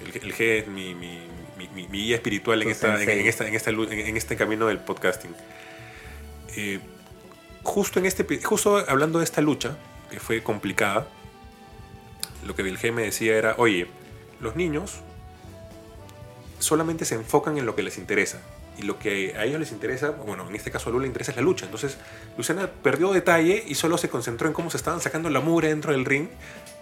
[0.04, 1.20] El, el G es mi, mi-
[1.58, 3.20] mi- mi- mi guía espiritual en, esta, en, sensei.
[3.20, 5.34] en esta, en, esta lu- en- en este camino del podcasting.
[6.56, 6.80] Eh,
[7.62, 9.76] justo, en este, justo hablando de esta lucha,
[10.10, 11.06] que fue complicada,
[12.46, 13.86] lo que el G me decía era, oye,
[14.40, 15.00] los niños
[16.58, 18.40] solamente se enfocan en lo que les interesa.
[18.76, 21.30] Y lo que a ellos les interesa, bueno, en este caso a Lula le interesa
[21.30, 21.64] es la lucha.
[21.64, 21.96] Entonces,
[22.36, 25.92] Luciana perdió detalle y solo se concentró en cómo se estaban sacando la mugre dentro
[25.92, 26.28] del ring.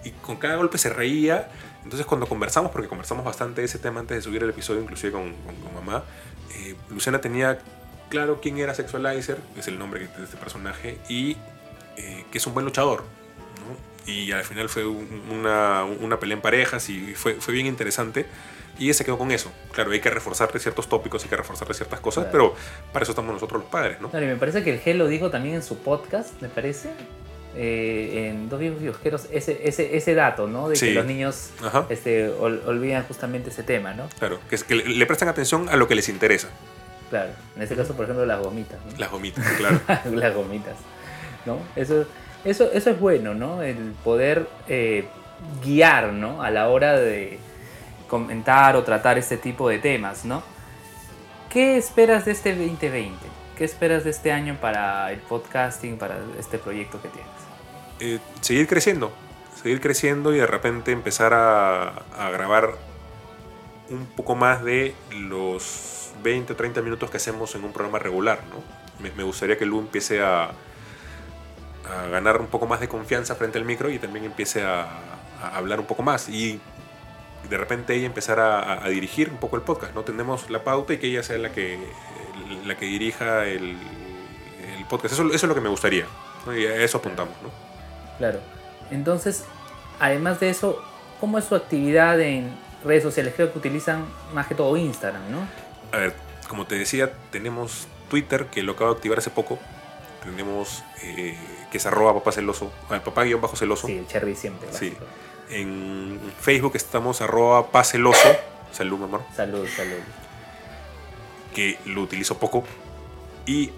[0.04, 1.50] Y con cada golpe se reía.
[1.84, 5.32] Entonces, cuando conversamos, porque conversamos bastante ese tema antes de subir el episodio, inclusive con,
[5.34, 6.02] con- mamá,
[6.56, 7.58] eh, Luciana tenía
[8.08, 11.36] claro quién era Sexualizer, es el nombre de este personaje, y
[11.96, 13.04] eh, que es un buen luchador.
[14.06, 18.26] Y al final fue un- una, una pelea en parejas y fue, fue bien interesante.
[18.78, 19.52] Y ella se quedó con eso.
[19.72, 22.54] Claro, hay que reforzarle ciertos tópicos, hay que reforzarle ciertas cosas, Claro.
[22.54, 24.10] pero para eso estamos nosotros los padres, ¿no?
[24.10, 26.90] Claro, y me parece que el G lo dijo también en su podcast, me parece.
[27.54, 30.70] eh, en Dos Viejos Kiosqueros, ese, ese, ese dato, ¿no?
[30.70, 30.86] De Sí.
[30.86, 31.50] que los niños
[31.90, 34.08] este, ol- olvidan justamente ese tema, ¿no?
[34.18, 36.48] Claro, que, es que le, le prestan atención a lo que les interesa.
[37.10, 37.32] Claro.
[37.54, 38.96] En este caso, por ejemplo, las gomitas, ¿no?
[38.98, 39.78] Las gomitas, claro.
[40.16, 40.76] las gomitas,
[41.44, 41.58] ¿no?
[41.76, 42.06] Eso,
[42.44, 43.62] eso, eso es bueno, ¿no?
[43.62, 45.06] El poder eh,
[45.64, 46.42] guiar, ¿no?
[46.42, 47.38] A la hora de
[48.08, 50.42] comentar o tratar este tipo de temas, ¿no?
[51.50, 53.16] ¿Qué esperas de este 2020?
[53.56, 57.30] ¿Qué esperas de este año para el podcasting, para este proyecto que tienes?
[58.00, 59.12] Eh, seguir creciendo,
[59.62, 62.02] seguir creciendo y de repente empezar a,
[62.32, 62.70] grabar
[63.90, 68.40] un poco más de los 20 o 30 minutos que hacemos en un programa regular,
[68.50, 68.62] ¿no?
[69.02, 70.52] Me, me gustaría que Lu empiece a,
[71.90, 74.82] a ganar un poco más de confianza frente al micro y también empiece a,
[75.42, 76.60] a hablar un poco más y
[77.48, 80.02] de repente ella empezar a, dirigir un poco el podcast, ¿no?
[80.02, 81.78] Tenemos la pauta y que ella sea la que,
[82.64, 83.76] la que dirija el,
[84.76, 85.14] el podcast.
[85.14, 86.06] Eso, eso es lo que me gustaría,
[86.46, 86.56] ¿no?
[86.56, 87.50] Y a eso apuntamos, ¿no?
[88.18, 88.40] Claro.
[88.90, 89.44] Entonces,
[89.98, 90.82] además de eso,
[91.20, 93.34] ¿cómo es su actividad en redes sociales?
[93.34, 95.38] Creo que utilizan más que todo Instagram, ¿no?
[95.90, 96.14] A ver,
[96.48, 99.58] como te decía, tenemos Twitter, que lo acabo de activar hace poco.
[100.24, 101.36] Tenemos eh,
[101.70, 103.86] que es arroba papá celoso, ah, papá guion bajo celoso.
[103.88, 104.72] Sí, el Cherry siempre.
[104.72, 104.96] Sí.
[105.50, 108.28] En Facebook estamos arroba paceloso,
[108.70, 109.98] salud mi amor, Salud, salud.
[111.54, 112.64] que lo utilizo poco.
[113.46, 113.70] Y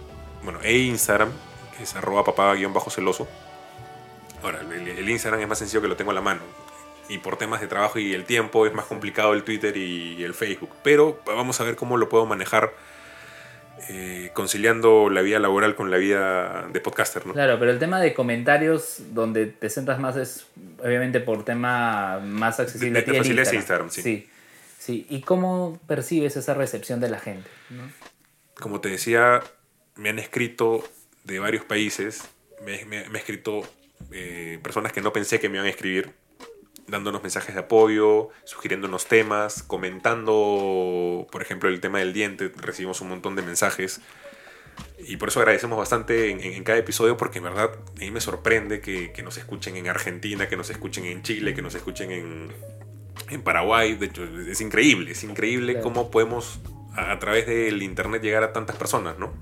[0.43, 1.31] bueno, e Instagram,
[1.77, 3.27] que es arroba papá guion bajo celoso.
[4.43, 6.43] Ahora, el, el Instagram es más sencillo que lo tengo a la mano.
[7.09, 10.35] Y por temas de trabajo y el tiempo es más complicado el Twitter y el
[10.35, 10.71] Facebook.
[10.83, 12.73] Pero vamos a ver cómo lo puedo manejar
[13.89, 17.33] eh, conciliando la vida laboral con la vida de podcaster, ¿no?
[17.33, 20.47] Claro, pero el tema de comentarios donde te centras más es
[20.83, 24.03] obviamente por tema más accesible De- de facilidad Instagram, sí.
[24.03, 24.29] sí.
[24.79, 25.07] Sí.
[25.09, 27.49] ¿Y cómo percibes esa recepción de la gente?
[27.71, 27.91] ¿no?
[28.61, 29.43] Como te decía,
[29.97, 30.87] me han escrito
[31.25, 32.23] de varios países,
[32.65, 33.63] me, me- me han escrito
[34.13, 36.13] eh, personas que no pensé que me iban a escribir
[36.87, 43.09] dándonos mensajes de apoyo, sugiriéndonos temas, comentando, por ejemplo, el tema del diente, recibimos un
[43.09, 44.01] montón de mensajes.
[44.99, 48.21] Y por eso agradecemos bastante en, en cada episodio, porque en verdad a mí me
[48.21, 52.11] sorprende que, que, nos escuchen en Argentina, que nos escuchen en Chile, que nos escuchen
[52.11, 52.53] en,
[53.29, 53.95] en Paraguay.
[53.95, 55.85] De hecho, es increíble, es increíble claro.
[55.85, 56.61] cómo podemos
[56.95, 59.33] a, a, través del Internet llegar a tantas personas, ¿no?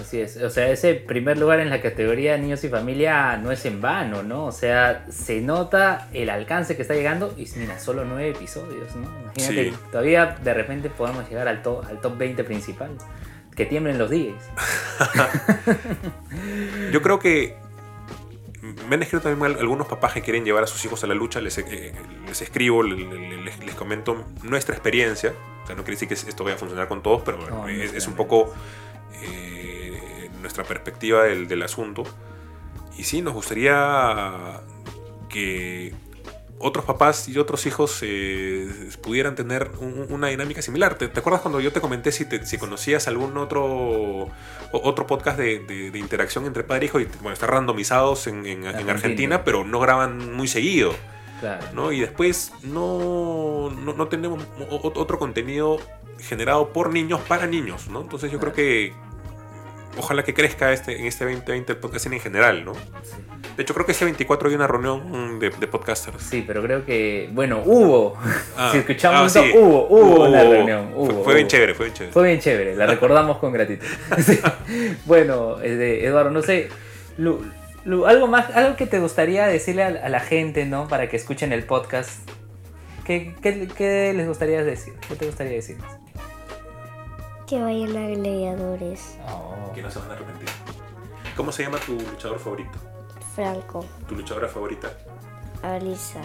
[0.00, 3.50] Así es, o sea, ese primer lugar en la categoría de niños y familia no
[3.50, 4.46] es en vano, ¿no?
[4.46, 9.08] O sea, se nota el alcance que está llegando y mira, solo nueve episodios, ¿no?
[9.20, 9.76] Imagínate, sí.
[9.90, 12.90] todavía de repente podemos llegar al top, al top 20 principal.
[13.56, 14.50] Que tiemblen los DJs.
[16.92, 17.56] Yo creo que
[18.88, 21.40] me han escrito también algunos papás que quieren llevar a sus hijos a la lucha,
[21.40, 21.92] les, eh,
[22.26, 25.34] les escribo, les, les, les, comento nuestra experiencia.
[25.64, 27.92] O sea, no quiere decir que esto vaya a funcionar con todos, pero no, es,
[27.94, 28.54] es, un poco
[29.22, 29.67] eh,
[30.40, 32.04] nuestra perspectiva del, del, asunto.
[32.96, 34.60] Y sí, nos gustaría
[35.28, 35.94] que
[36.60, 38.68] otros papás y otros hijos eh,
[39.02, 40.96] pudieran tener un, una dinámica similar.
[40.96, 44.28] ¿Te, ¿Te, acuerdas cuando yo te comenté si, te, si conocías algún otro,
[44.72, 47.00] otro podcast de, de, de, interacción entre padre e hijo?
[47.00, 50.94] Y, bueno, están randomizados en, en, en Argentina, pero no graban muy seguido.
[51.40, 51.64] Claro.
[51.72, 51.92] ¿no?
[51.92, 55.78] Y después no, no, no, tenemos otro contenido
[56.18, 57.88] generado por niños para niños.
[57.88, 58.00] ¿no?
[58.00, 58.54] Entonces yo claro.
[58.54, 59.07] creo que
[59.96, 62.74] ojalá que crezca este, en este 2020 el podcasting en general, ¿no?
[62.74, 63.16] Sí.
[63.56, 66.22] De hecho, creo que ese 24 hay una reunión de, de, podcasters.
[66.22, 68.16] Sí, pero creo que, bueno, hubo.
[68.56, 69.50] Ah, si escuchamos ah, sí.
[69.52, 70.92] hubo, hubo, hubo, una reunión.
[70.94, 71.34] Hubo, fue, fue hubo.
[71.34, 72.12] bien chévere, fue bien chévere.
[72.12, 73.86] Fue bien chévere, la recordamos con gratitud.
[74.18, 74.40] Sí.
[75.06, 76.68] Bueno, Eduardo, no sé,
[77.16, 77.44] Lu,
[77.84, 80.86] Lu, algo más, algo que te gustaría decirle a, a, la gente, ¿no?
[80.86, 82.28] Para que escuchen el podcast.
[83.04, 84.92] ¿Qué, qué, qué les gustaría decir?
[85.08, 85.86] ¿Qué te gustaría decirles?
[87.48, 89.16] Que vayan a gladiadores.
[89.26, 89.72] Oh.
[89.74, 90.48] Que no se van a arrepentir.
[91.34, 92.78] ¿Cómo se llama tu luchador favorito?
[93.34, 93.86] Franco.
[94.06, 94.90] ¿Tu luchadora favorita?
[95.62, 96.20] Alisa.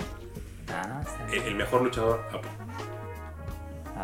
[0.69, 2.47] Ah, el, el, mejor luchador, Apo.
[3.95, 4.03] Ah,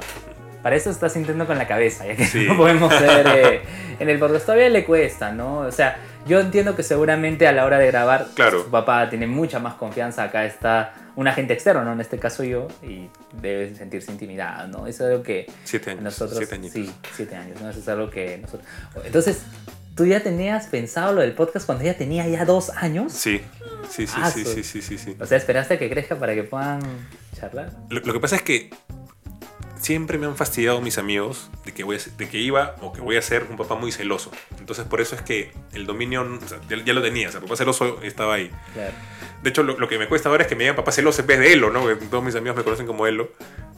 [0.62, 2.46] para eso está sintiendo con la cabeza, ya que sí.
[2.48, 3.62] no podemos ser eh,
[4.00, 4.46] en el podcast.
[4.46, 5.60] Todavía le cuesta, ¿no?
[5.60, 8.64] O sea, yo entiendo que seguramente a la hora de grabar, claro.
[8.64, 10.24] su papá tiene mucha más confianza.
[10.24, 11.92] Acá está un agente externo, ¿no?
[11.92, 13.10] En este caso yo, y
[13.42, 14.88] debe sentirse intimidado, ¿no?
[14.88, 16.38] Eso es algo que siete años, nosotros...
[16.38, 16.72] Siete años.
[16.72, 17.70] Sí, siete años, ¿no?
[17.70, 18.66] Eso es algo que nosotros...
[19.04, 19.42] Entonces,
[19.96, 23.12] ¿tú ya tenías pensado lo del podcast cuando ella tenía ya dos años?
[23.12, 23.42] Sí,
[23.90, 26.34] sí, sí, ah, sí, sí, sí, sí, sí, O sea, ¿esperaste a que crezca para
[26.34, 26.80] que puedan
[27.38, 27.74] charlar?
[27.90, 28.70] Lo, lo que pasa es que
[29.80, 33.02] siempre me han fastidiado mis amigos de que, voy a, de que iba o que
[33.02, 34.32] voy a ser un papá muy celoso.
[34.60, 37.42] Entonces por eso es que el dominio o sea, ya, ya, lo tenía, o sea,
[37.42, 38.52] papá celoso estaba ahí.
[38.74, 38.94] Claro.
[39.42, 41.28] De hecho, lo, lo, que me cuesta ahora es que me digan papá celoso en
[41.28, 41.82] vez de Elo, ¿no?
[41.82, 43.32] Porque todos mis amigos me conocen como Elo.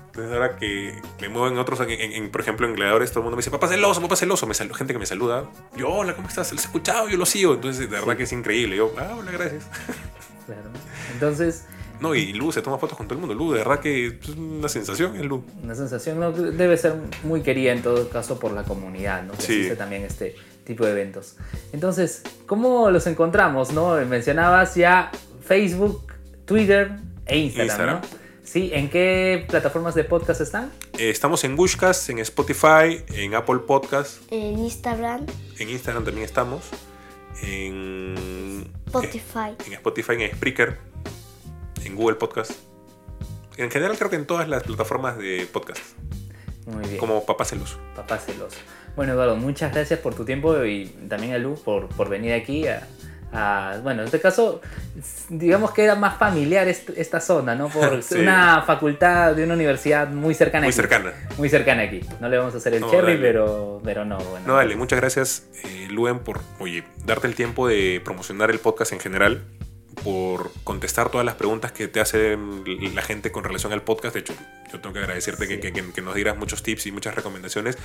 [0.07, 3.23] Entonces ahora que me mueven otros, en, en, en, por ejemplo, en gladiadores, todo el
[3.25, 4.45] mundo me dice, papá celoso, papá celoso.
[4.47, 5.49] Me sal, gente que me saluda.
[5.77, 6.51] Yo, hola, ¿cómo estás?
[6.51, 7.07] ¿Lo has escuchado?
[7.07, 7.53] Yo lo sigo.
[7.53, 8.17] Entonces, de verdad sí.
[8.17, 8.75] que es increíble.
[8.75, 9.65] Yo, ah, hola, gracias.
[10.45, 10.69] Claro.
[11.13, 11.65] Entonces...
[12.01, 13.35] No, y Lu se toma fotos con todo el mundo.
[13.35, 15.43] Lu, de verdad que es una sensación, es Lu.
[15.63, 19.33] Una sensación, no, debe ser muy querida en todo caso por la comunidad, ¿no?
[19.33, 19.53] Que sí.
[19.53, 21.35] existe también este tipo de eventos.
[21.71, 23.95] Entonces, ¿cómo los encontramos, no?
[24.07, 25.11] Mencionabas ya
[25.45, 26.11] Facebook,
[26.45, 26.91] Twitter
[27.27, 28.01] e Instagram, Instagram.
[28.01, 28.21] ¿no?
[28.43, 30.71] Sí, ¿en qué plataformas de podcast están?
[30.97, 34.23] Eh, estamos en Gushcast, en Spotify, en Apple Podcast.
[34.31, 35.27] En Instagram.
[35.59, 36.63] En Instagram también estamos.
[37.43, 39.55] En Spotify.
[39.59, 40.91] En, en Spotify, en Spreaker
[41.85, 42.51] en Google Podcast.
[43.57, 45.81] En general creo que en todas las plataformas de podcast.
[46.65, 46.97] Muy bien.
[46.97, 47.79] Como Papá Celoso.
[47.95, 48.57] Papá Celoso.
[48.95, 52.67] Bueno, Eduardo, muchas gracias por tu tiempo y también a Lu por, por venir aquí
[52.67, 52.87] a,
[53.31, 54.61] a, bueno, en este caso,
[55.29, 57.69] digamos que era más familiar esta zona, ¿no?
[57.69, 58.15] Por sí.
[58.15, 60.75] una facultad de una universidad muy cercana muy aquí.
[60.75, 61.13] cercana.
[61.37, 62.01] Muy cercana aquí.
[62.19, 64.45] No le vamos a hacer el no, cherry, pero, pero no, bueno.
[64.47, 68.91] No, dale, muchas gracias, eh, Luen, por, oye, darte el tiempo de promocionar el podcast
[68.91, 69.43] en general
[70.03, 72.37] por contestar todas las preguntas que te hace
[72.93, 74.15] la gente con relación al podcast.
[74.15, 74.33] De hecho,
[74.71, 75.59] yo tengo que agradecerte sí.
[75.59, 77.77] que, que, que, nos dieras muchos tips y muchas recomendaciones.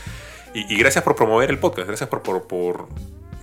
[0.54, 1.88] Y, y, gracias por promover el podcast.
[1.88, 2.88] Gracias por, por, por,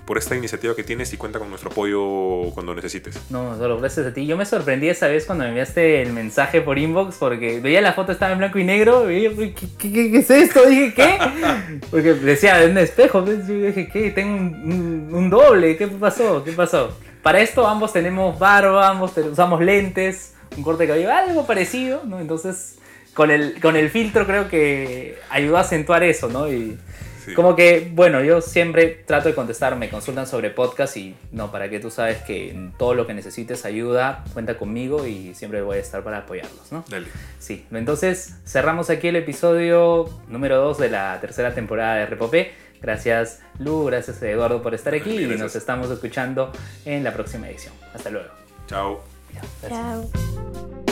[0.06, 3.20] por, esta iniciativa que tienes y cuenta con nuestro apoyo cuando necesites.
[3.30, 4.26] No, solo gracias a ti.
[4.26, 7.94] Yo me sorprendí esa vez cuando me enviaste el mensaje por inbox porque veía la
[7.94, 9.12] foto, estaba en blanco y negro.
[9.12, 10.66] Y ¿qué, qué, qué, es esto?
[10.66, 11.18] Dije, ¿qué?
[11.92, 13.26] Porque decía, en un espejo.
[13.26, 14.12] Yo dije, ¿qué?
[14.12, 15.78] Tengo un, un, un doble.
[15.78, 16.44] ¿Qué pasó?
[16.44, 16.98] ¿Qué pasó?
[17.24, 22.20] Para esto ambos tenemos barba, ambos usamos lentes, un corte de cabello, algo parecido, ¿no?
[22.20, 22.78] Entonces,
[23.14, 26.52] con el, con el filtro creo que ayudó a acentuar eso, ¿no?
[26.52, 26.78] Y
[27.24, 27.34] sí.
[27.34, 31.70] como que, bueno, yo siempre trato de contestar, me consultan sobre podcast y no, para
[31.70, 35.78] que tú sabes que en todo lo que necesites ayuda, cuenta conmigo y siempre voy
[35.78, 36.84] a estar para apoyarlos, ¿no?
[36.90, 37.08] Dale.
[37.40, 42.63] Sí, entonces cerramos aquí el episodio número 2 de la tercera temporada de Repopé.
[42.84, 45.40] Gracias Lu, gracias Eduardo por estar aquí gracias.
[45.40, 46.52] y nos estamos escuchando
[46.86, 47.74] en la próxima edición.
[47.94, 48.30] Hasta luego.
[48.68, 49.02] Chao.
[49.68, 50.83] Chao.